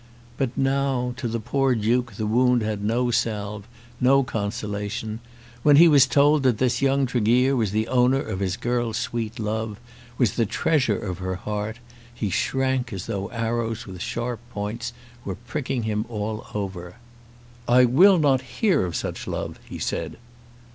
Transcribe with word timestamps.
But 0.35 0.57
now, 0.57 1.13
to 1.17 1.27
the 1.27 1.39
poor 1.39 1.75
Duke 1.75 2.13
the 2.13 2.25
wound 2.25 2.63
had 2.63 2.83
no 2.83 3.11
salve, 3.11 3.67
no 3.99 4.23
consolation. 4.23 5.19
When 5.61 5.75
he 5.75 5.87
was 5.87 6.07
told 6.07 6.41
that 6.41 6.57
this 6.57 6.81
young 6.81 7.05
Tregear 7.05 7.55
was 7.55 7.69
the 7.69 7.87
owner 7.87 8.17
of 8.19 8.39
his 8.39 8.57
girl's 8.57 8.97
sweet 8.97 9.37
love, 9.37 9.79
was 10.17 10.33
the 10.33 10.47
treasure 10.47 10.97
of 10.97 11.19
her 11.19 11.35
heart, 11.35 11.77
he 12.15 12.31
shrank 12.31 12.91
as 12.91 13.05
though 13.05 13.27
arrows 13.29 13.85
with 13.85 14.01
sharp 14.01 14.39
points 14.51 14.91
were 15.23 15.35
pricking 15.35 15.83
him 15.83 16.05
all 16.09 16.47
over. 16.55 16.95
"I 17.67 17.85
will 17.85 18.17
not 18.17 18.41
hear 18.41 18.87
of 18.87 18.95
such 18.95 19.27
love," 19.27 19.59
he 19.69 19.77
said. 19.77 20.17